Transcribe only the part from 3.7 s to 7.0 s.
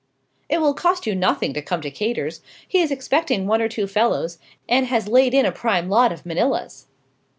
fellows, and has laid in a prime lot of Manillas."